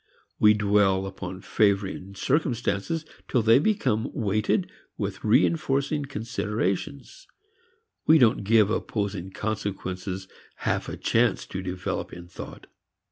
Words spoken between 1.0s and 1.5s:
upon